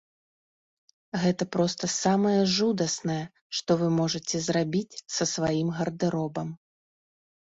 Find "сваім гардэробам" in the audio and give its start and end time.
5.35-6.49